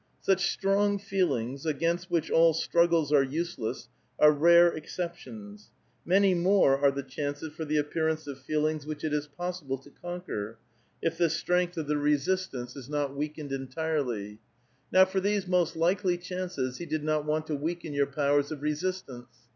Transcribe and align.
Such 0.23 0.49
strong 0.51 0.97
feelings, 0.97 1.63
i^ainst 1.63 2.05
which 2.09 2.31
all 2.31 2.55
struggles 2.55 3.13
are 3.13 3.21
useless, 3.21 3.87
are 4.17 4.31
rare 4.31 4.69
exceptions. 4.73 5.69
Many 6.05 6.33
more 6.33 6.75
are 6.79 6.89
the 6.89 7.03
chances 7.03 7.53
for 7.53 7.65
the 7.65 7.77
appearance 7.77 8.25
of 8.25 8.39
feelings 8.39 8.87
which 8.87 9.03
it 9.03 9.13
is 9.13 9.27
possible 9.27 9.77
to 9.77 9.91
conquer, 9.91 10.57
if 11.03 11.19
the 11.19 11.29
strength 11.29 11.77
of 11.77 11.85
the 11.85 11.97
resist 11.97 12.49
806 12.49 12.49
A 12.49 12.57
VITAL 12.57 12.65
QUESTION. 12.65 12.79
ance 12.79 12.83
is 12.83 12.89
not 12.89 13.15
weakened 13.15 13.51
entirely. 13.51 14.39
Now 14.91 15.05
for 15.05 15.19
these 15.19 15.47
most 15.47 15.75
likely 15.75 16.17
chances 16.17 16.79
he 16.79 16.87
did 16.87 17.03
not 17.03 17.25
want 17.25 17.45
to 17.45 17.55
weaken 17.55 17.93
your 17.93 18.07
powers 18.07 18.51
of 18.51 18.63
resist 18.63 19.07
ance. 19.07 19.27